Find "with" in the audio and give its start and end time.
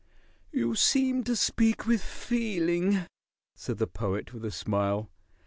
1.85-2.01, 4.33-4.43